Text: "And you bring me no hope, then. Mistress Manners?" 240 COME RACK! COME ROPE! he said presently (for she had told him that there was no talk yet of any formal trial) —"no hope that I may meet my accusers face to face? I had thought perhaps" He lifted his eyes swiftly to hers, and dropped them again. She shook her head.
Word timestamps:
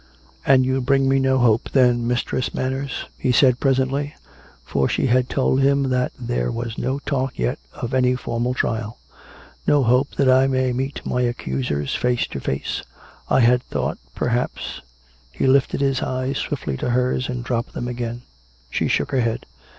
"And 0.47 0.65
you 0.65 0.81
bring 0.81 1.07
me 1.07 1.19
no 1.19 1.37
hope, 1.37 1.69
then. 1.73 2.07
Mistress 2.07 2.55
Manners?" 2.55 3.05
240 3.21 3.21
COME 3.21 3.21
RACK! 3.21 3.21
COME 3.21 3.21
ROPE! 3.21 3.23
he 3.23 3.31
said 3.31 3.59
presently 3.59 4.15
(for 4.63 4.89
she 4.89 5.05
had 5.05 5.29
told 5.29 5.61
him 5.61 5.83
that 5.89 6.11
there 6.19 6.51
was 6.51 6.75
no 6.79 6.97
talk 7.05 7.37
yet 7.37 7.59
of 7.71 7.93
any 7.93 8.15
formal 8.15 8.55
trial) 8.55 8.97
—"no 9.67 9.83
hope 9.83 10.15
that 10.15 10.27
I 10.27 10.47
may 10.47 10.73
meet 10.73 11.05
my 11.05 11.21
accusers 11.21 11.93
face 11.93 12.25
to 12.31 12.39
face? 12.39 12.81
I 13.29 13.41
had 13.41 13.61
thought 13.61 13.99
perhaps" 14.15 14.81
He 15.31 15.45
lifted 15.45 15.81
his 15.81 16.01
eyes 16.01 16.39
swiftly 16.39 16.77
to 16.77 16.89
hers, 16.89 17.29
and 17.29 17.43
dropped 17.43 17.73
them 17.73 17.87
again. 17.87 18.23
She 18.71 18.87
shook 18.87 19.11
her 19.11 19.21
head. 19.21 19.45